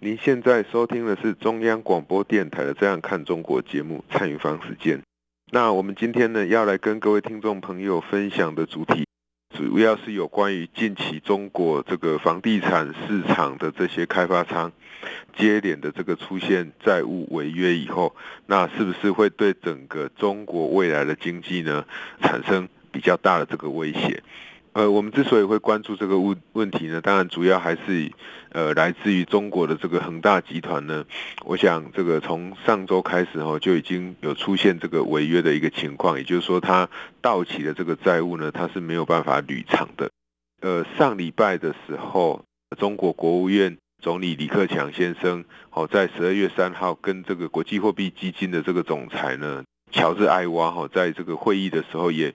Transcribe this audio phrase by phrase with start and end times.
[0.00, 5.02] 您现在收听的是中央广播电台的《这样看中国》节目，蔡明芳时间。
[5.50, 9.04] 那我们今天呢，要来跟各位听众朋友分享的主题，
[9.56, 14.70] 主要是有关于近期中国这个房地产市场的这些开发商
[15.36, 18.14] 接连的这个出现债务违约以后，
[18.46, 21.84] 那是不是会对整个中国未来的经济呢
[22.20, 24.22] 产生比较大的这个威胁？
[24.72, 28.12] 呃，我们之所以会关注这个问问题呢，当然主要还是
[28.50, 31.04] 呃来自于中国的这个恒大集团呢。
[31.44, 36.88] 我想这个从上周开始哦，就已经有出现这个违约的一个情况，也就是说，它
[37.20, 40.10] 到期的这个债务呢，它是没有办法履偿的。
[40.60, 42.44] 呃，上礼拜的时候，
[42.78, 49.64] 中国国务院总理李克强先生哦，在十二月三号跟这个国际货币基金的这个总裁呢。
[49.90, 52.34] 乔治·艾娃哈在这个会议的时候也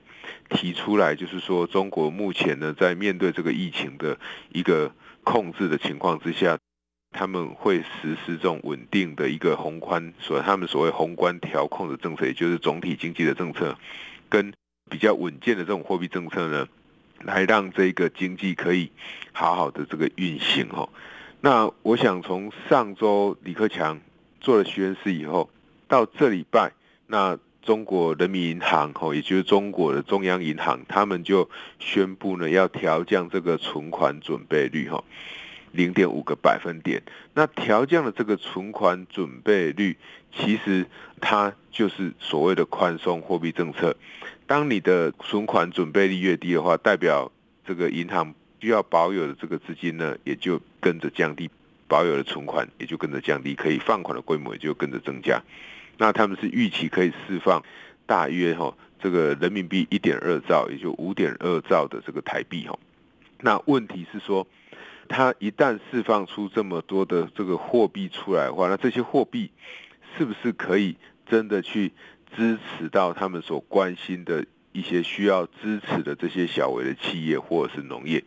[0.50, 4.18] 提出来，就是说中国目前呢，在面对这个疫情的
[4.52, 4.92] 一个
[5.23, 6.58] 控制的情况之下，
[7.12, 13.78] 他们会实施这种稳定的一个宏观，所他们所谓宏观调控的政策，也就是总体经济的政策，
[14.30, 14.52] 跟
[14.90, 16.67] 比较稳健的这种货币政策呢，
[17.22, 18.92] 来让这个经济可以
[19.32, 20.90] 好好的这个运行哈。
[21.40, 24.02] 那我想从上周李克强
[24.42, 25.50] 做了宣誓以后，
[25.88, 26.72] 到这礼拜。
[27.08, 35.04] 那中国人民银行吼，也就是中国的中央银行，他们就宣布呢，要调降这个存款准备率哈，
[35.72, 37.02] 零点五个百分点。
[37.34, 39.95] 那调降的这个存款准备率，
[40.36, 40.86] 其实
[41.22, 43.95] 它就是所谓的宽松货币政策。
[44.45, 47.32] 当你的存款准备率越低的话，代表
[47.66, 51.50] 这个银行需要保有的这个资金呢，也就跟着降低，
[51.88, 55.42] 保有的存款也就跟着降低，可以放款的规模也就跟着增加。
[55.98, 57.64] 那他们是预期可以释放
[58.05, 62.77] 大约哈这个人民币一点二兆，也就五点二兆的这个台币哈。
[63.39, 64.48] 那问题是说，
[65.08, 69.52] 它一旦释放出这么多的这个货币出来的话，那这些货币
[70.17, 70.95] 是不是可以
[71.30, 71.92] 真的去
[72.36, 78.23] 支持到他们所关心的一些需要支持的这些小微的企业或者是农业？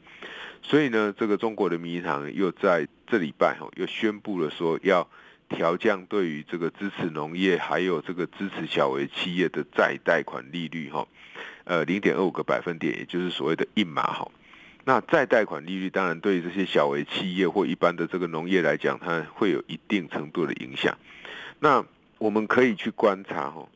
[0.62, 5.08] 所以呢，这个中国人民银行又在这礼拜哈又宣布了说要。
[5.48, 11.06] 调降对于这个支持农业还有这个支持小微企业的再贷款利率哈，
[11.64, 14.30] 呃零点二五个百分点，也就是所谓的一码哈。
[14.84, 20.96] 那再贷款利率当然对于这些小微企业或一般的这个农业来讲，它会有一定程度的影响。
[21.58, 21.84] 那
[22.18, 23.68] 我们可以去观察哈，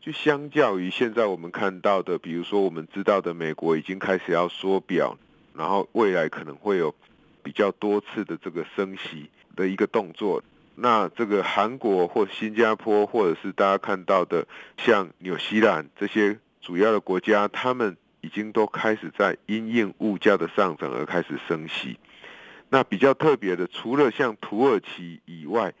[0.00, 5.18] 就相较于现在我们看到的，比如说我们知道的美国已经开始要缩表，
[5.54, 6.94] 然后未来可能会有
[7.42, 10.42] 比较多次的这个升息的一个动作。
[10.76, 14.46] 那这个韩国或新加坡，或者是大家看到的
[14.76, 21.98] 像纽西兰这些主要的国家，他们已经都开始在因应物价的上涨而开始升息。
[22.70, 25.72] 那比较特别的，除了像土耳其以外，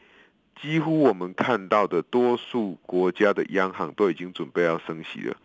[0.62, 5.36] 几乎我们看到的多数国家的央行都已经准备要升息了。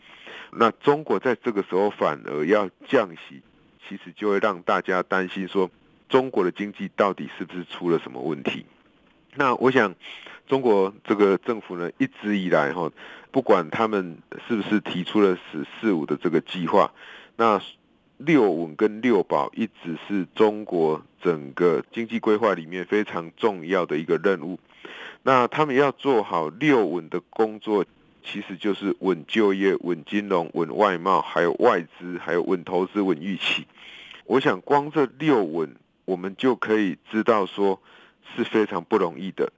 [0.51, 3.41] 那中国在这个时候反而要降息，
[3.87, 5.71] 其实就会让大家担心说，
[6.07, 8.65] 中国的经济到底是不是出了什么问题？
[9.35, 9.93] 那我想，
[10.47, 12.91] 中国这个政府呢，一直以来哈，
[13.31, 14.17] 不管他们
[14.47, 16.91] 是不是提出了“十四五”的这个计划，
[17.37, 17.61] 那
[18.17, 24.59] 六稳跟六保一直是中国整个经济规划里面非常重要的一个任务。
[25.21, 27.85] 那他们要做好六稳的工作，
[28.23, 33.65] 其实就是稳就业、稳金融、稳外贸，还有外资，还有稳投资、稳预期。
[34.25, 35.75] 我想，光这六稳，
[36.05, 37.79] 我们就可以知道说。
[38.35, 39.51] 是非常不容易的。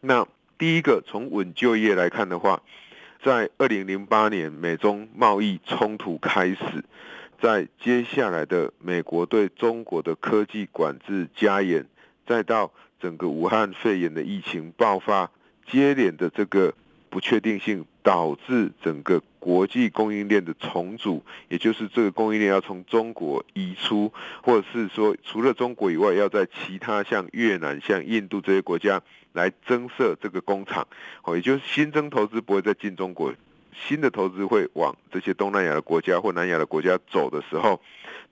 [0.00, 0.26] 那
[0.58, 2.62] 第一个，从稳就业来看的话，
[3.22, 6.84] 在二零零八年美中贸易冲突开始，
[7.40, 11.86] 在接下来的美国对中国的科技管制加严，
[12.26, 15.30] 再到整个武汉肺炎的疫情爆发，
[15.66, 16.74] 接连的这个
[17.12, 17.84] 不确定性。
[18.04, 24.12] 导致整个国际供应链的重组，也就是这个供应链要从中国移出，
[24.42, 29.00] 或者是说除了中国以外，要在其他像越南、像印度这些国家
[29.34, 30.84] 来增设这个工厂，
[31.22, 33.32] 哦，也就是新增投资不会再进中国，
[33.72, 37.80] 新的投资会往这些东南亚的国家或南亚的国家走的时候，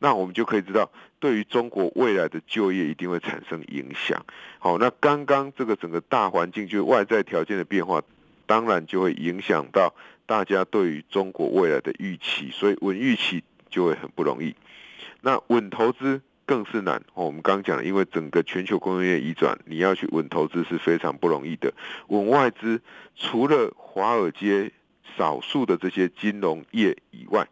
[0.00, 0.90] 那我们就可以知道，
[1.20, 4.20] 对于中国未来的就业一定会产生影响。
[4.58, 8.02] 好，那刚刚这个整个大环境，就是外在条件的变化，
[8.50, 9.94] 当然就会影响到
[10.26, 14.56] 大家对于中国未来的预期，所以稳预期就会很不容易。
[15.20, 17.00] 那稳投资更是难。
[17.14, 21.72] 我们刚讲，因为整个全球工业业移转，你要去稳投资是非常不容易的。
[22.08, 22.82] 稳外资，
[23.14, 24.72] 除了华尔街
[25.16, 27.46] 少数的这些金融业以外，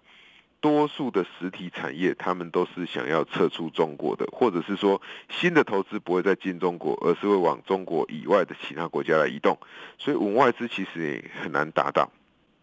[0.61, 9.57] 多数的实体产业，他们都是想要撤出中国的，或者是说新的投资不会再进中国，而是会往中国以外的其他国家来移动。
[9.99, 12.11] 所以稳外资其实也很难达到。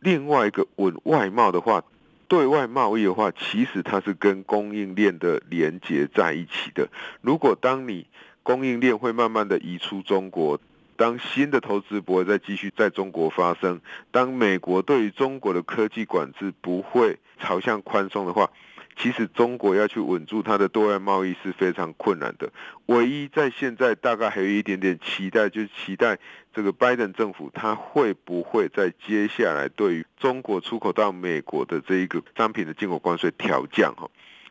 [0.01, 1.83] 另外一个稳外贸的话，
[2.27, 6.89] 对外贸易的话，其实它是跟供应链的连接在一起的。
[7.21, 8.05] 如果当你
[8.43, 10.59] 供应链会慢慢的移出中国，
[10.97, 13.79] 当新的投资不会再继续在中国发生，
[14.11, 18.49] 当美国对于中国的科技管制不会朝向宽松的话，
[18.97, 22.51] 其实中国要去稳住它的对外贸易是非常困难的。
[22.87, 26.17] 唯一在现在大概还有一点点期待，就是期待
[26.53, 34.09] 这个拜登政府他会不会在接下来对于中国出口到美国的这一个商品的进口关税调降哈。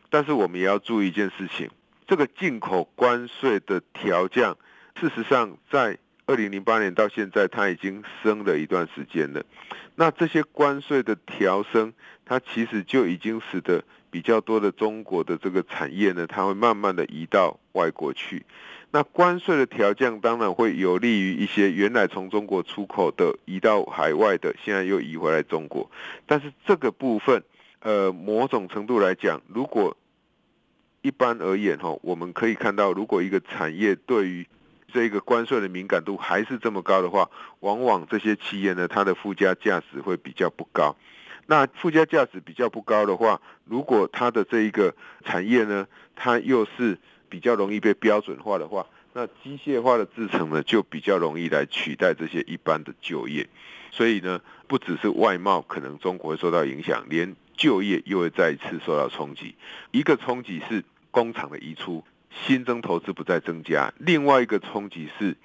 [0.09, 1.69] 但是我们也要注意一件事情，
[2.07, 4.55] 这个进口关税的调降，
[4.99, 9.43] 事实上在二零零八年到现在，它已经升了一段时间了。
[9.95, 11.93] 那这些关税的调升，
[12.25, 18.43] 它其实就已经使得比较多的中国的这个产业呢，它会慢慢的移到外国去。
[18.91, 25.89] 那关税的调降当然会有利于一些原来从中国出口的移到海外的，现在又移回来中国。
[26.25, 27.43] 但是这个部分，
[27.81, 29.95] 呃，某种程度来讲，如果
[31.01, 34.47] 一般而言哈，我们可以看到，如果一个产业对于
[34.95, 40.95] 这个关税的敏感度还是这么高的话，往往这些企业呢，它的附加价值会比较不高。
[41.47, 44.95] 那附加价值比较不高的话，如果它的这一个
[45.25, 46.97] 产业呢，它又是
[47.27, 53.45] 比较容易被标准化的话，那机械化的制成呢，就比较容易来取代这些一般的就业。
[53.91, 59.55] 所以呢，不只是外贸可能中国会受到影响，连就业又会再一次受到冲击。
[59.91, 60.81] 一个冲击是
[61.11, 62.01] 工厂的移出。
[62.43, 65.35] 新增投资不再增加，另外一个冲击是，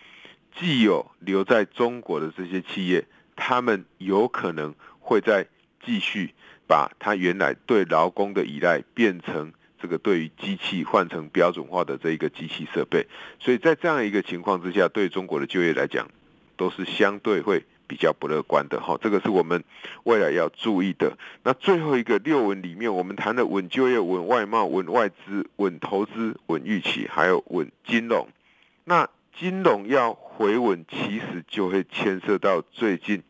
[0.56, 3.06] 既有留在中国的这些企业，
[3.36, 5.46] 他们有可能会再
[5.84, 6.34] 继续
[6.66, 13.06] 把他原来对劳工的依赖变成这个对于机器换成标准化的这一个机器设备，
[13.38, 16.10] 所以在这样一个情况之下，对中国的就业来讲，
[16.56, 17.64] 都是相对会。
[17.90, 19.64] 比较不乐观的哈，这个是我们
[20.04, 21.18] 未来要注意的。
[21.42, 28.28] 那最后一个六稳里面，我们谈的稳就业、稳外贸、稳外资、稳投资、稳预期，还有稳金融。
[28.84, 33.24] 那金融要回稳，其实就会牵涉到最近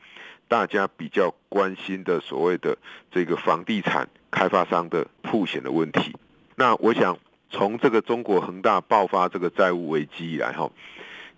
[0.47, 2.77] 大家比较关心的所谓的
[3.11, 6.15] 这个房地产开发商的曝险的问题。
[6.57, 7.17] 那我想
[7.49, 10.71] 从这个中国恒大爆发这个债务危机以来哈。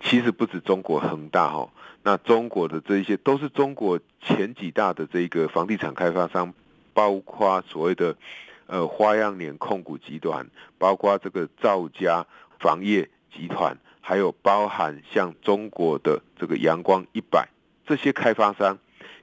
[0.05, 1.69] 其实不止中国恒大哈，
[2.05, 6.53] 那中国的这一些都是中国前几大的这个房地产开发商，
[6.93, 8.17] 包括所谓的
[8.67, 10.45] 呃花样年控股集团，
[10.77, 12.27] 包括这个兆家
[12.59, 17.47] 房业集团，还有包含像中国的这个阳光一百
[17.87, 18.77] 这些开发商，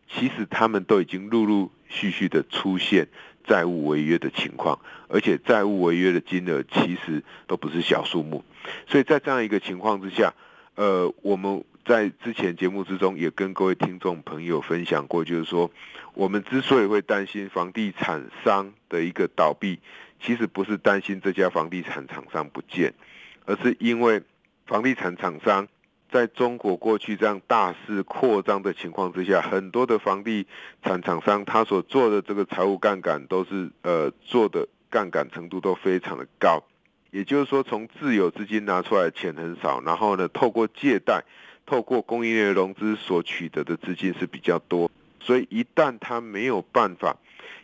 [0.08, 3.08] 其实他们都已经陆陆续续的出现
[3.46, 4.78] 债务违约的情况，
[5.08, 8.42] 而且债务违约的金额其实都不是小数目，
[8.88, 10.32] 所以在这样一个情况之下。
[10.76, 15.70] 呃，我们在之前节目之中也跟各位听众朋友分享过，就是说，
[16.14, 19.78] 我们之所以会担心房地产商的一个倒闭，
[20.20, 22.92] 其实不是担心这家房地产厂商不见，
[23.46, 24.22] 而是因为
[24.66, 25.66] 房地产厂商
[26.10, 30.46] 在中国过去这样大肆扩张的情况之下，很多的房地
[30.82, 36.62] 产厂商他所做的这个财务杠杆都是呃做的杠杆程度都非常的高。
[37.10, 41.24] 也就是说，从自有资金拿出来钱很少，然后呢，透过借贷、
[41.70, 47.16] 透过供应链融资所取得的资金是比较多，所以一旦他没有办法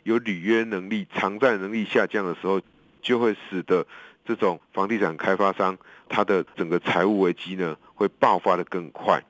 [0.04, 2.62] 有履约能力、偿债能力下降的时候，
[3.02, 3.84] 就会使得
[4.24, 5.76] 这种房地产开发商
[6.08, 9.20] 他的整个财务危机呢会爆发得更快。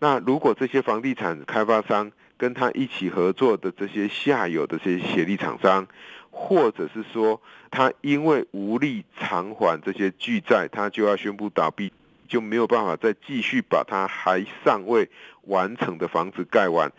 [0.00, 5.88] 那如果这些房地产开发商跟他一起合作的这些下游的这些协力厂商，
[6.30, 7.40] 或者是说，
[7.70, 11.90] 他因为无力偿还这些巨债，他就要宣布倒闭，
[12.26, 15.08] 就没有办法再继续把它还尚未
[15.42, 16.92] 完成的房子盖完，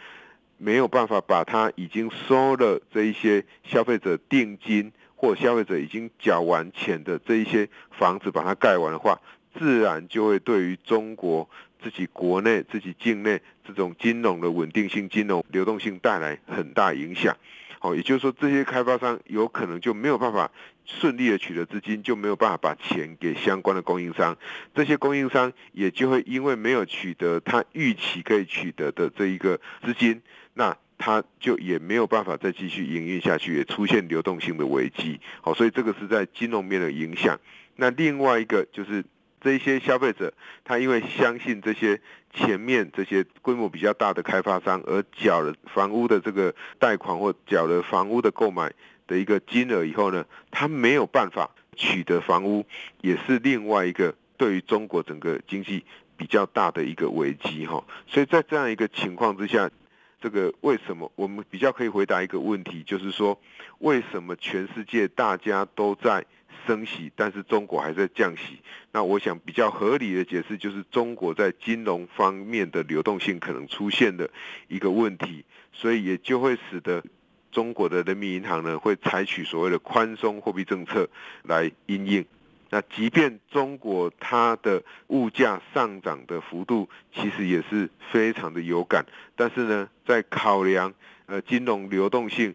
[0.58, 9.20] 没有办法把他已经收了这一些消费者定金或消费者已经缴完钱的这一些房子把它盖完的话，
[9.58, 11.48] 自然就会对于中国
[11.82, 17.36] 自己国内自己境内这种金融的稳定性、金融流动性带来很大影响。
[17.80, 20.50] 好，也就是说，这些开发商有可能就没有办法
[20.88, 24.36] 顺利的取得资金，就没有办法把钱给相关的供应商，
[24.74, 30.22] 这些供应商也就会因为没有取得他预期可以取得的这一个资金，
[30.54, 35.20] 那他就也没有办法再继续营运下去，也出现流动性的危机。
[35.42, 37.38] 好，所以这个是在金融面的影响。
[37.76, 39.04] 那另外一个就是
[39.40, 42.02] 这些消费者，他因为相信这些
[42.34, 48.74] 前面这些规模比较大的开发商，而缴了房屋的这个贷款或缴了房屋的购买
[49.08, 52.66] 的一个金额以后呢，他没有办法取得房屋，
[53.02, 55.84] 也是另外一个对于中国整个经济
[56.16, 57.84] 比较大的一个危机哈。
[58.06, 59.72] 所以在这样一个情况之下。
[60.20, 63.40] 这个为什么我们比较可以回答一个问题，就是说，
[63.78, 66.26] 为什么全世界大家都在
[66.66, 68.60] 升息，但是中国还在降息？
[68.92, 74.28] 那我想比较合理的解释就是，中国在金融方面的流动性可能出现的
[74.68, 77.04] 一个问题，所以也就会使得
[77.58, 81.10] 中国的人民银行呢，会采取所谓的宽松货币政策
[81.42, 82.24] 来应应。
[82.70, 89.04] 那即便中国它的物价上涨的幅度其实也是非常的有感，
[89.36, 90.94] 但是呢，在考量
[91.26, 92.54] 呃金融流动性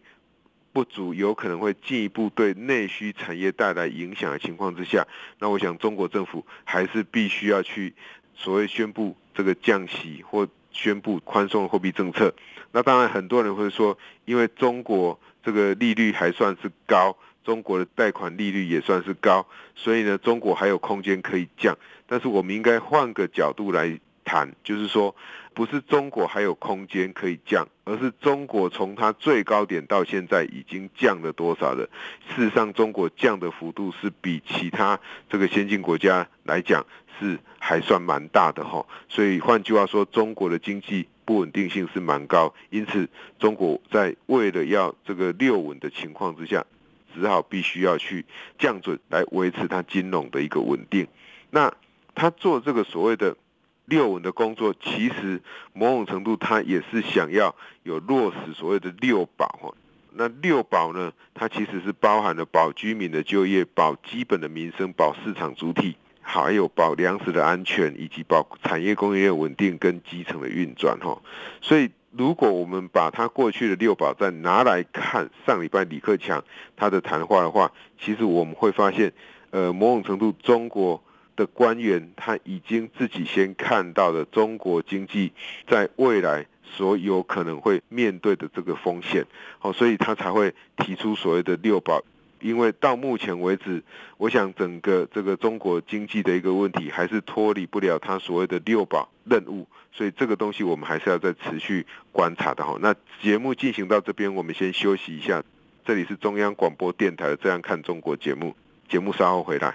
[0.73, 5.05] 不足，有可能会进一步对内需产业带来影响的情况之下，
[5.41, 7.93] 那我想中国政府还是必须要去
[8.37, 12.35] 所谓宣布这个降息或宣布宽松的货币政策。
[12.73, 17.17] 那当然很多人会说，因为中国这个利率还算是高。
[17.45, 21.76] 中国的贷款利率也算是高，所以呢，中国还有空间可以降。
[22.07, 25.12] 但是我们应该换个角度来谈，就是说，
[25.52, 31.85] 不是中国还有空间可以降，而是中国从它最高点到现在已经降了多少了？
[32.29, 36.87] 事实上，中国降的幅度是比其他这个先进国家来讲
[37.19, 38.85] 是还算蛮大的哈。
[39.09, 46.64] 所以换句话说，中国的经济不稳定性是蛮高，因此中国在为了要这个六稳的情况之下。
[47.14, 48.25] 只好必须要去
[48.59, 51.07] 降准来维持它金融的一个稳定。
[51.50, 51.71] 那
[52.14, 53.37] 他做这个所谓的
[53.85, 55.42] 六稳的工作，其实
[55.75, 59.75] 某种程度他也是想要有落实所谓的六保哈。
[60.12, 71.21] 那六保呢，它其实是包含了保居民的就业、保基本的民生、保市场主体，还有保粮食的安全，以及保产业供应链稳定跟基层的运转哈。
[71.61, 71.91] 所以。
[72.14, 76.45] 如果我们把他过去的六保再拿来看上礼拜李克强
[76.76, 79.11] 他的谈话的话，其实我们会发现，
[79.49, 81.02] 呃，某种程度中国
[81.37, 85.33] 的官员他已经自己先看到了中国经济
[85.67, 89.25] 在未来所有可能会面对的这个风险，
[89.59, 92.02] 好，所以他才会提出所谓的六保。
[92.43, 93.83] 因为到目前为止，
[94.19, 102.77] 我想整个这个中国经济的一个问题还是脱离不了他所谓的六保任务，所以这个东西我们还是要再持续观察的哈。
[102.81, 105.43] 那节目进行到这边，我们先休息一下。
[105.85, 108.55] 这里是中央广播电台的《这样看中国》节目，
[108.89, 109.75] 节目稍后回来。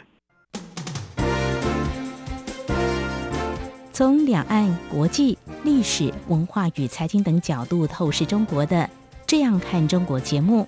[3.92, 8.78] 从两岸、国际、历史文化与财经等角度透视中国的
[9.26, 10.68] 《这样看中国》节目。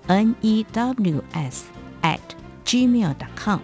[0.95, 1.61] News
[2.01, 2.19] at
[2.65, 3.59] gmail.com。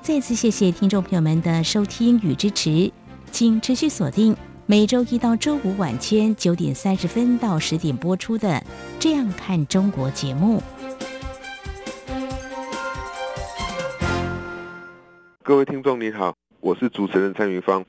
[0.00, 2.90] 再次谢谢听众朋友们的收听与支持，
[3.30, 4.36] 请持续锁定
[4.66, 8.48] 每周一到周五晚间九点三十分到十点播出的
[8.98, 10.60] 《这样看中国》节目。
[15.44, 17.84] 各位听众您好，我是主持人蔡云芳。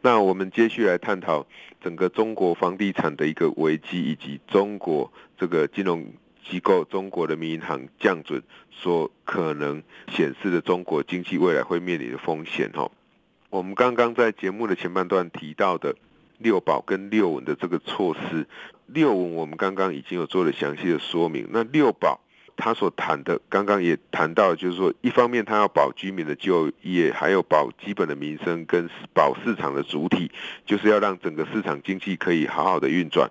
[0.00, 1.46] 那我们继续来探讨
[1.80, 6.04] 整个中国房地产的一个危机，以及中国这个金融。
[6.48, 12.90] 机构中国人民银行降准所可能显示的中国经济未来会面临的风险哦，
[13.50, 15.94] 我们刚刚在节目的前半段提到的
[16.38, 18.46] 六保跟六稳的这个措施，
[18.86, 22.20] 六稳我们刚刚已经有做了详细的说明，那六保。
[22.64, 30.30] 他所谈的，刚刚也谈到，就是说，一方面他要保居民的就业，还有保基本的民生跟保市场的主体，
[30.64, 33.28] 就是要让整个市场经济可以好好的运转。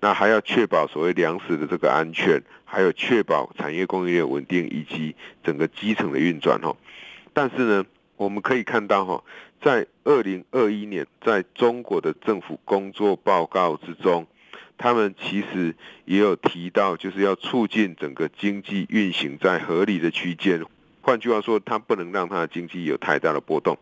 [0.00, 6.60] 那还要确保所谓粮食的这个安全，还有确保产业供应链稳定以及整个基层的运转。
[6.60, 6.74] 哈，
[7.32, 7.84] 但是呢，
[8.16, 9.22] 我们可以看到，哈，
[9.62, 14.26] 在二零二一年，在中国的政府工作报告之中。
[14.82, 20.60] 他们其实也有提到，就是要促进整个经济运行在合理的区间，
[21.00, 23.78] 换句话说，它不能让它的经济有太大的波动。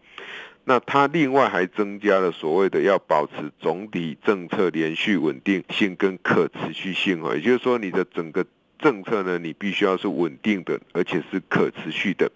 [0.64, 8.44] 那它另外还增加了所谓的要保持总体政策连续稳定性跟可持续性哦，也就是说你的整个
[8.78, 12.30] 政策呢，你必须要是稳定的，而且是可持续的，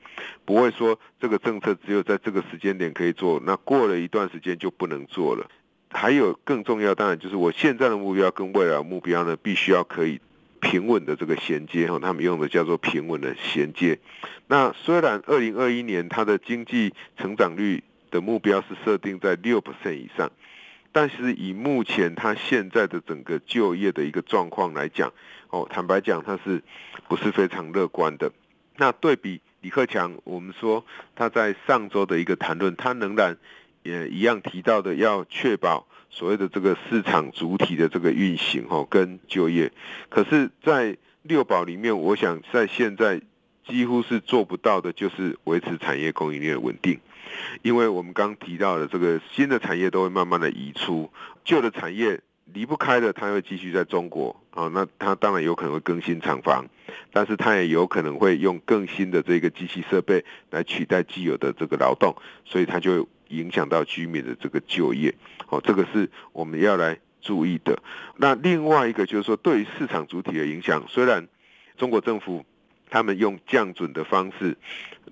[0.47, 5.47] 不会说这个政策只有在这个时间点可以做，那过了一段时间就不能做了。
[5.95, 10.21] 还有更重要，当然就是我现在的目标跟未来目标呢，必须要可以
[10.61, 13.99] 平稳的这个衔接哈，他们用的叫做平稳的衔接。
[14.49, 20.31] 那虽然二零二一年它的经济成长率的目标是设定在六 percent 以上，
[20.91, 25.13] 但是以目前它现在的整个就业的一个状况来讲，
[25.51, 26.63] 哦，坦白讲，它是
[27.09, 28.31] 不是非常乐观的？
[28.77, 30.85] 那对比李克强，我们说
[31.15, 33.37] 他在上周的一个谈论，他仍然
[33.85, 39.71] 也一样提到的，要确保所谓的这个市场主体的这个运行哦，跟就业。
[40.09, 43.21] 可是，在六保里面，我想在现在
[43.67, 46.99] 几乎是做不到的，就是维持产业供应链的稳定。
[47.63, 51.11] 因为我们刚提到的这个新的产业都会慢慢的移出，
[51.45, 52.21] 旧的产业
[52.53, 56.67] 离不开的，它会继续在中国啊，那它当然有可能会更新厂房，
[57.13, 62.15] 但是它也有可能会用更新的这个机器设备来取代既有的这个劳动，
[62.45, 65.15] 所以它就影响到居民的这个就业，
[65.49, 67.83] 哦，这个是我们要来注意的。
[68.17, 71.27] 那另外一个就是说，对于市场主体的影响，虽然
[71.77, 72.45] 中国政府
[72.91, 74.57] 他们用降准的方式。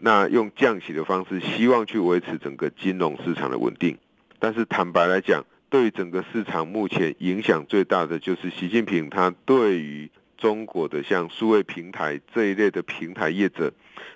[0.04, 3.96] 那用降息的方式，希望去维持整个金融市场的稳定。
[4.40, 13.72] 但是坦白来讲，对于整个市场目前影响最大的，就是习近平他对于中国的像数位平台这一类的平台业者，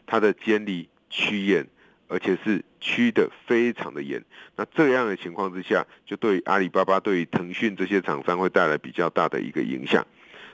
[0.06, 1.64] 他的监理趋严，
[2.08, 4.24] 而且是趋的非常的严。
[4.56, 10.06] 那这样的情况之下，就对阿里巴巴、对腾讯这些厂商会带来比较大的一个影响。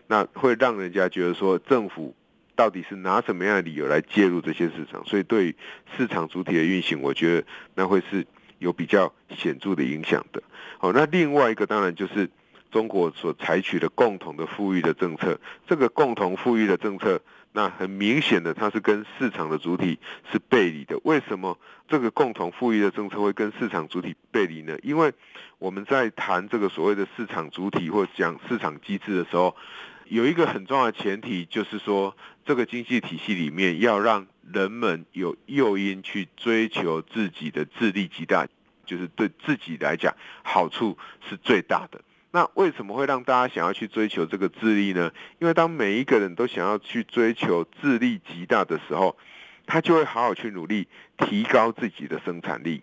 [0.06, 2.14] 那会让人家觉得说政府。
[2.54, 5.02] 到底是拿什么样的理由来介入这些市场？
[5.06, 5.56] 所以对
[5.96, 8.24] 市场主体的运行，我觉得那会是
[8.58, 10.42] 有比较显著的影响的。
[10.76, 12.28] 好，那另外一个当然就是
[12.72, 15.38] 中国所采取的共同的富裕的政策。
[15.68, 17.20] 这个共同富裕的政策，
[17.52, 19.98] 那很明显的它是跟市场的主体
[20.32, 20.98] 是背离的。
[21.04, 21.56] 为什么
[21.86, 24.76] 这个共同富裕的政策会跟市场主体背离呢？
[24.82, 25.12] 因为
[25.58, 29.54] 我们在谈这个所谓的市场主体或讲市场机制的时候，
[30.08, 38.46] 有一个很重要的前提，就是说，这个经济体系里面要让人们有诱因去追求自己的自利极大，
[38.84, 40.96] 就是对自己来讲好处
[41.28, 42.00] 是最大的。
[42.32, 45.12] 那为什么会让大家想要去追求这个智力呢？
[45.38, 49.16] 因为当每一个人都想要去追求智力极大的时候，
[49.66, 52.82] 他就会好好去努力提高自己的生产力。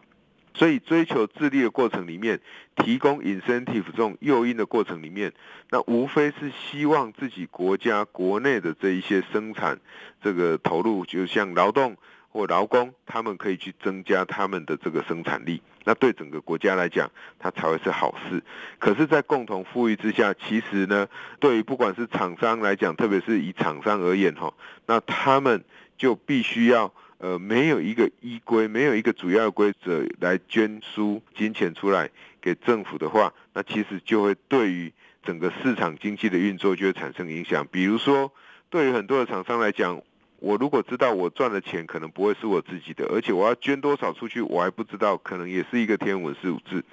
[0.55, 2.39] 所以，追求智力的过程里面，
[2.75, 5.31] 提供 incentive 这种诱因的过程里面，
[5.69, 9.79] 那无非是希望自己国家国内的这一些生产
[10.21, 11.95] 这个投入，就像劳动
[12.29, 15.61] 或劳工，他们可以去增加他们的这个生产力。
[15.89, 18.43] 那对整个国家来讲，它才会是好事。
[18.77, 21.07] 可是，在共同富裕之下，其实呢，
[21.39, 24.53] 对于不管是厂商来讲，特别是以厂商而言哈，
[24.85, 25.63] 那他们
[25.97, 26.93] 就必须要。
[27.17, 37.67] 呃，没有一个依规，没有一个主要的规则来捐输金钱出来给政府的话，那其实就会对于整个市场经济的运作就会产生影响。
[37.69, 38.31] 比如说，
[38.69, 40.01] 对于很多的厂商来讲，
[40.39, 46.83] 我如果知道我赚的钱可能不会是我自己的，而且我要捐多少出去，我还不知道，可能也是一个天文数字。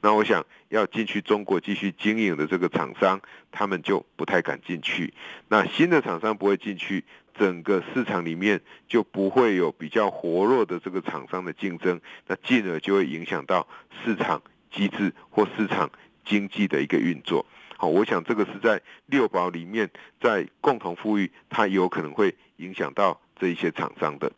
[0.00, 5.12] 那我想要进去中国继续经营的这个厂商，他们就不太敢进去。
[5.48, 7.04] 那新的厂商不会进去。
[7.38, 13.66] 整个市场里面就不会有比较活络的这个厂商的竞争，那进而就会影响到
[14.04, 15.90] 市场机制或市场
[16.22, 17.46] 经济的一个运作。
[17.80, 19.88] 好，我想这个是在六保里面，
[20.20, 24.30] 在共同富裕，它有可能会影响到这一些厂商的。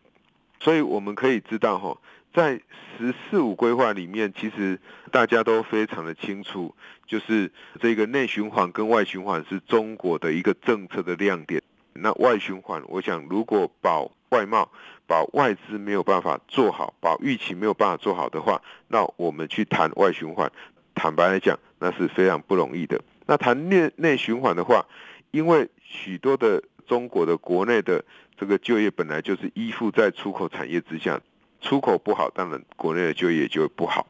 [0.61, 1.98] 所以我们可以知道，哈，
[2.33, 2.61] 在
[2.96, 4.78] “十四五”规划里面，其实
[5.11, 6.72] 大家都非常的清楚，
[7.05, 7.50] 就是
[7.81, 11.61] 这个内循环跟外循环是中国的一个政策的亮点。
[11.94, 14.70] 那外循环，我想如果保外贸、
[15.09, 20.48] 保外资没有办法做好，保预期没有办法做好的话，那我们去谈外循环，
[20.94, 23.02] 坦白来讲，那是非常不容易的。
[23.32, 24.84] 那谈内内循环的话，
[25.30, 28.04] 因为许多的中国的国内的
[28.36, 31.18] 这个就业本来就是依附在出口产业之下，
[31.62, 34.06] 出口不好，当然国内的就业就会不好。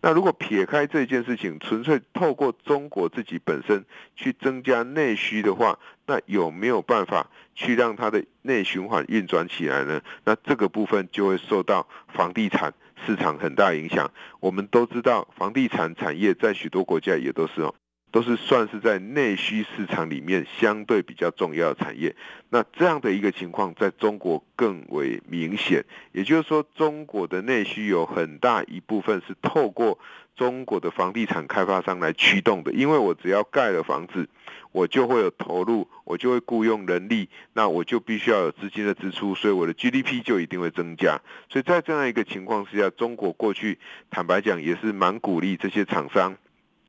[0.00, 3.84] 那如果撇开这件事情，纯粹透过中国自己本身
[4.16, 10.00] 去增加内需的话，那有没有办法去让它的内循环运转起来呢？
[10.24, 12.72] 那这个部分就会受到房地产
[13.04, 14.10] 市场很大影响。
[14.40, 17.74] 我们都知道，房地产产业在许多国家也都是哦，
[18.12, 22.14] 都是算是在内需市场里面相对比较重要的产业。
[22.50, 25.82] 那这样的一个情况，在中国更为明显。
[26.12, 29.98] 也就是说，中国的内需有很大一部分是透过
[30.36, 32.70] 中国的房地产开发商来驱动的。
[32.72, 34.28] 因为我只要盖了房子，
[34.72, 41.18] 我就会有投入，我就会雇佣人力，那我就必须要有资金的支出，所以我的 GDP 就一定会增加。
[41.48, 43.78] 所以在这样一个情况之下，中国过去
[44.10, 46.36] 坦白讲也是蛮鼓励这些厂商。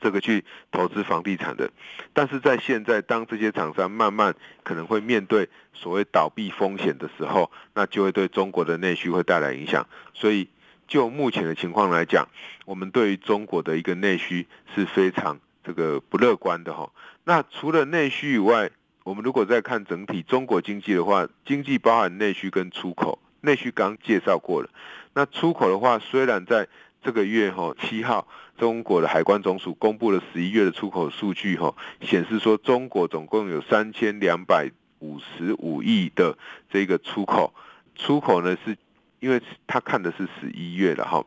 [0.04, 1.72] 这个去投资房地产的，
[2.12, 9.88] 但是在现在，当这些厂商慢慢可能会面对所谓倒闭风险的时候，那就会对中国的内需会带来影响。
[10.14, 10.50] 所以，
[10.90, 12.28] 就目前的情况来讲，
[12.66, 16.92] 我们对于中国的一个内需是非常这个不乐观的哈。
[17.24, 18.70] 那除了内需以外，
[19.06, 23.18] 我们如果再看整体中国经济的话，经济包含内需跟出口。
[23.40, 24.70] 内需刚介绍过了，
[25.14, 26.68] 那出口的话，虽然在
[27.02, 28.28] 这个月哈七号。
[28.58, 36.38] 中国的海关总署公布了十一月的出口数据，哈，显示说中国总共有三千两百五十五亿的
[36.70, 37.54] 这个出口，
[37.96, 38.78] 出口呢是，
[39.20, 41.26] 因为他看的是十一月的哈，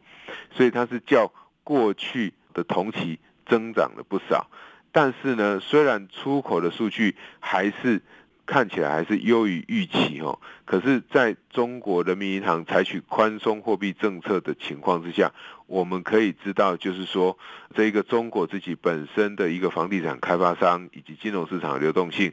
[0.52, 1.32] 所以它是较
[1.64, 4.48] 过去的同期增长了不少，
[4.92, 8.02] 但是呢，虽然出口的数据还是。
[8.48, 15.32] 看起来还是优于预期哦，可是在中国人民银行采取宽松货币政策的情况之下，
[15.66, 17.36] 我们可以知道，就是说，
[17.74, 22.32] 这一个中国自己本身的一个房地产开发商以及金融市场的流动性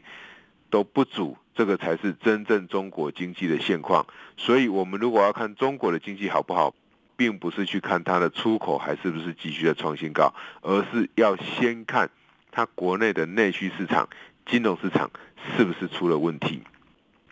[0.69, 4.05] 都不足，这个才是真正中国经济的现况。
[4.37, 6.73] 所以，我们如果要看中国的经济好不好，
[7.15, 12.09] 并不是去看它的出口还是不是继续的创新高，而是要先看
[12.51, 14.09] 它国内的内需市场。
[14.45, 15.09] 金融市场
[15.55, 16.61] 是不是出了问题？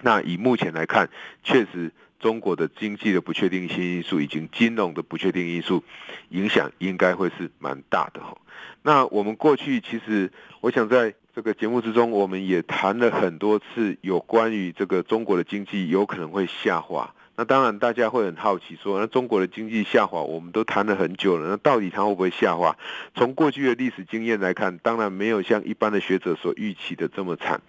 [0.01, 1.09] 那以目前来看，
[1.43, 5.83] 确实中国的经济的不确定性因素，以及金融的不确定因素，
[6.29, 8.37] 影响应该会是蛮大的哈。
[8.83, 10.31] 那我们过去其实，
[10.61, 17.13] 我想在这个节目之中，我们也谈了很多次有关于这个中国的经济有可能会下滑。
[17.37, 22.77] 那当然，大家会很好奇说，那中国的经济下滑，我们都谈了很久了，那到底它会不会下滑？
[23.15, 27.61] 从过去的历史经验来看，当然没有像一般的学者所预期的这么惨。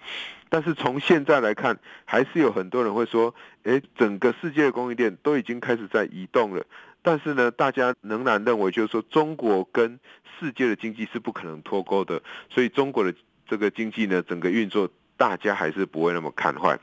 [0.52, 6.62] 但是从现在来看，还是有很多人会说，诶，整个世界的供应链都已经开始在移动了。
[7.00, 9.98] 但是呢，大家仍然认为，就是说中国跟
[10.38, 13.14] 世界的经济是不可能脱钩的，所以中国的
[13.48, 16.78] 这个经济呢，整个运作，大家还是不会那么看坏。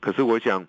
[0.00, 0.66] 可是我想。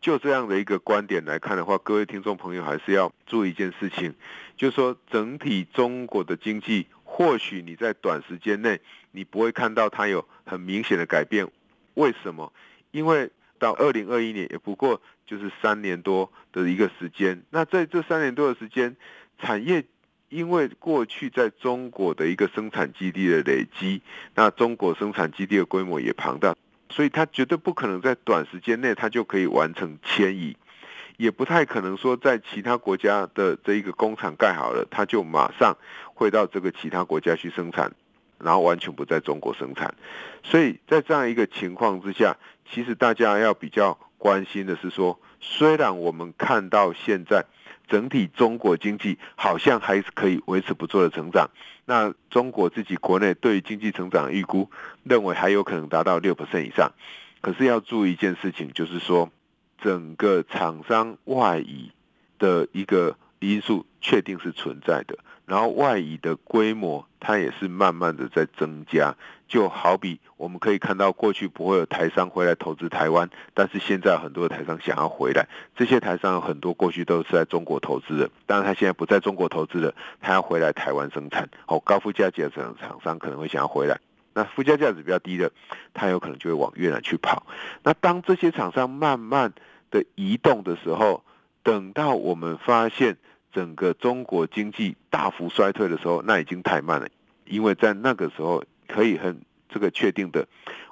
[0.00, 4.14] 就这样的一个观点来看的话，各位听众朋友还是要注意一件事情，
[4.54, 8.78] 就是说整体中国的经济，或许你在短时间内
[9.12, 11.48] 你不会看到它有很明显的改变。
[11.94, 12.52] 为什么？
[12.90, 17.42] 因为到二零二一年也不过就是三年多的一个时间。
[17.50, 18.94] 那在这三年多的时间，
[19.38, 19.84] 产业
[20.28, 24.02] 因为过去在中国的一个生产基地的累积，
[24.34, 26.54] 那中国生产基地的规模也庞大。
[26.90, 30.56] 所以它绝对不可能在短时间内它就可以完成迁移，
[31.16, 35.76] 也不太可能说在其他国家的这一个工厂盖好了，它就马上
[36.14, 37.90] 会到这个其他国家去生产，
[38.44, 39.94] 然后完全不在中国生产。
[40.42, 42.36] 所以在这样一个情况之下，
[42.70, 47.44] 其实大家要比较关心的是说，虽然我们看到现在。
[47.86, 51.50] 整体中国经济好像还是可以维持不错的成长。
[51.84, 54.70] 那中国自己国内对于经济成长预估，
[55.02, 56.92] 认为还有可能达到六%以上。
[57.42, 59.30] 可是要注意一件事情，就是说
[59.82, 61.92] 整个厂商外移
[62.38, 65.16] 的一个因素确定是存在的。
[65.46, 69.14] 然后外移的规模，它也是慢慢的在增加。
[69.46, 75.46] 就好比我们可以看到，过去不会有台商回来投资台湾，但是现在很多的台商想要回来。
[75.76, 81.46] 这些台商有很多过去都是在中国投资的，当然他现在不在中国投资了，他要回来台湾生产。
[81.66, 84.00] 哦，高附加价值的厂商可能会想要回来。
[84.32, 85.52] 那附加价值比较低的，
[85.92, 87.46] 他有可能就会往越南去跑。
[87.82, 89.52] 那当这些厂商慢慢
[89.90, 91.22] 的移动的时候，
[91.62, 93.18] 等到我们发现。
[93.54, 97.08] 整个中国经济大幅衰退的时候，那已经太慢了，
[97.46, 100.46] 因为在那个时候可以很这个确定的，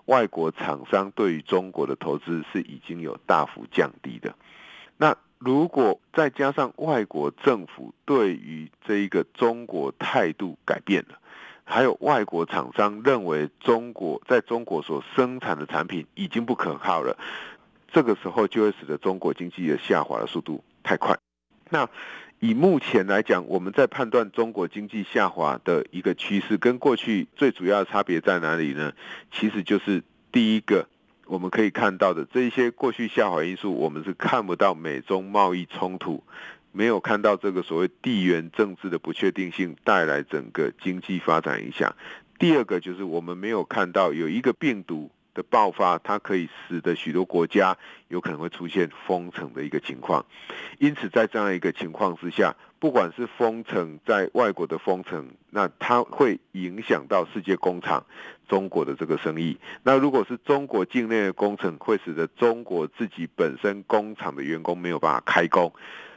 [0.06, 4.32] 外国厂商对于中国的投资是已经有大幅降低的。
[4.96, 11.18] 那如果再加上外国政府对于这一个中国态度改变了，
[11.64, 17.18] 还有外国厂商认为中国在中国所生产的产品已经不可靠了，
[17.90, 21.18] 这个时候就会使得中国经济的下滑的速度太快。
[21.70, 21.88] 那
[22.42, 28.92] 以目前来讲，我们在判断中国经济下滑的一个趋势，跟过去最主要的差别在哪里呢？
[29.30, 30.02] 其实就是
[30.32, 30.88] 第一个，
[31.26, 36.20] 我们可以看到的这一些过去下滑因素，我们是看不到美中贸易冲突，
[36.72, 41.94] 没有看到这个所谓地缘政治的不确定性带来整个经济发展影响。
[42.40, 47.76] 第二个就是我们没有看到有一个病毒的爆发，它可以使得许多国家
[48.08, 50.24] 有可能会出现封城的一个情况。
[50.78, 58.04] 因此，在这样一个情况之下，不管是封城在外国的封城，那它会影响到世界工厂
[58.48, 59.56] 中国的这个生意。
[59.82, 65.72] 那如果是中国境内的工程，会使得中国自己本身工厂的员工没有办法开工。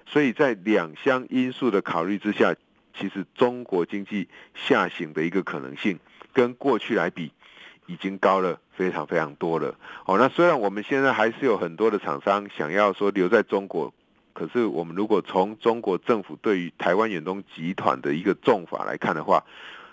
[0.08, 2.56] 所以在两项因素的考虑之下，
[2.97, 5.99] 其实中国经济下行的一个可能性，
[6.32, 7.32] 跟过去来比，
[7.88, 9.76] 已经高了非常非常多了。
[10.06, 13.93] 哦，那虽然我们现在还是有很多的厂商想要说留在中国，
[14.34, 19.43] 可是我们如果从中国政府对于台湾远东集团的一个重罚来看的话，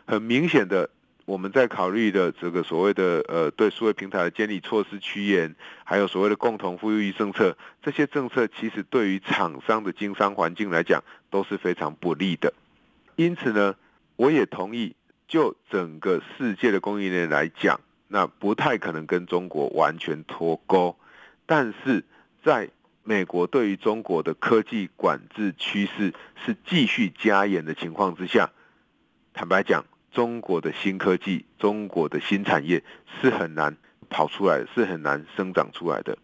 [0.07, 0.89] 很明显的，
[1.25, 12.53] 我们在考虑的这个所谓的呃对数位平台的监理措施趋严，还有所谓的共同富裕政策，这些政策其实对于厂商的经商环境来讲都是非常不利的。
[13.17, 13.75] 因此呢，
[14.17, 14.97] 我也同意。
[15.33, 20.95] 就整个世界的供应链来讲，那不太可能跟中国完全脱钩。
[21.47, 22.05] 但是，
[22.45, 22.69] 在
[23.03, 26.13] 美国对于中国的科技管制趋势
[26.45, 28.51] 是继续加严的情况之下，
[29.33, 32.85] 坦白讲，中国的新科技、中国的新产业
[33.19, 33.75] 是很难
[34.11, 36.19] 跑出来，是很难生长出来的。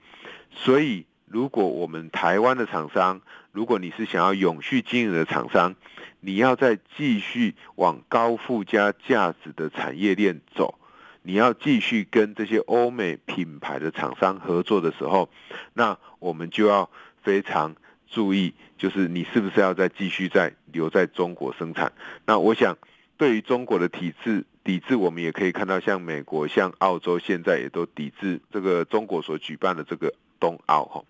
[0.50, 3.22] 所以，如果我们台湾的厂商，
[3.58, 5.74] 如果你是想要永续经营的厂商，
[6.20, 10.78] 你要再继续往高附加价值的产业链走，
[11.22, 15.28] 你要继续跟这些欧美品牌的厂商合作的时候，
[15.74, 16.88] 那我们就要
[17.20, 17.74] 非常
[18.06, 21.92] 注意，就是你是不是要再继续再留在中国生产？
[22.26, 22.78] 那我想，
[23.16, 31.02] 对于中国的体制抵制，我们也可以看到，像美国、像澳洲现在也都抵制这个中国所举办的这个冬奥哈。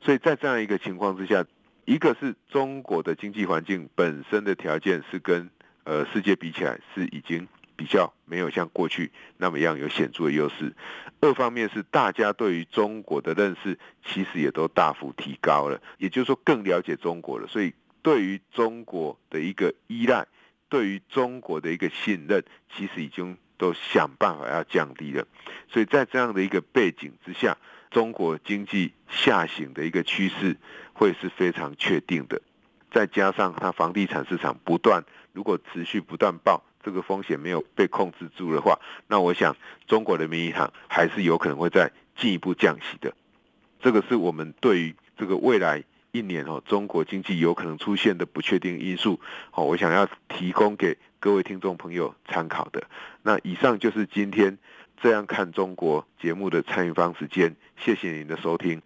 [0.00, 1.44] 所以在这样一个情况之下。
[1.88, 5.48] 一个是中国的经济环境本身的条件是跟
[5.84, 10.74] 呃世界比起来是已经比较没有像过去那么样有显著的优势。
[11.20, 17.72] 二方面是大家对于中国的认识其实也都大幅提高了，也就是说更了解中国了，所以
[18.02, 20.26] 对于中国的一个依赖，
[20.68, 25.26] 对于中国的一个信任，其实已经都想办法要降低了。
[25.70, 27.56] 所以在这样的一个背景之下。
[27.90, 30.56] 中国经济下行的一个趋势
[30.92, 32.40] 会是非常确定的，
[32.90, 43.14] 再加上它房地产市场不断，如果持续不断爆，这个风险没有被控制住的话，那我想中国人民银行还是有可能会再进一步降息的。
[43.80, 49.18] 这个是我们对于这个未来一年哦，中国经济有可能出现的不确定因素，
[49.50, 52.86] 好，我想要提供给各位听众朋友参考的。
[53.22, 54.58] 那以上就是今天。
[55.00, 58.80] 这样看中国节目的参与方时间，谢谢您的收听。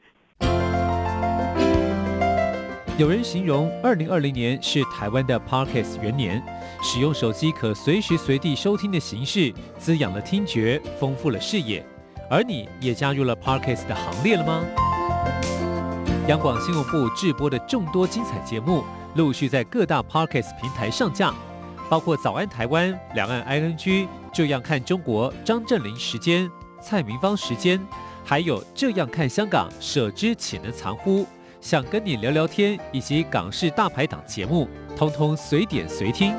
[2.98, 6.42] 有人形容二零二零年是台湾的 Parkes 元年，
[6.82, 11.84] 使用手机可随时随地收听的形式，滋养了听觉，丰富了视野。
[12.28, 14.62] 而你也加入了 Parkes 的行列了吗？
[16.28, 18.84] 央广新闻部制播的众多精彩节目，
[19.16, 21.34] 陆续在各大 Parkes 平台上架，
[21.88, 24.06] 包括早安台湾、两岸 ING。
[24.32, 27.78] 这样看中国，张振霖时间，蔡明芳时间，
[28.24, 31.26] 还有这样看香港，舍之岂能藏乎？
[31.60, 36.34] 想跟你聊聊天，以及港式大排档节目，通通随点随听。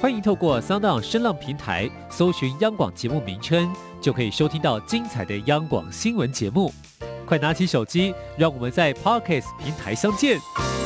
[0.00, 3.68] 欢迎透过 SoundOn 声浪平台搜寻央广节目名称，
[4.00, 6.72] 就可以收听到精彩的央广新闻节目。
[7.26, 10.85] 快拿起手机，让我们在 Podcast 平台相见。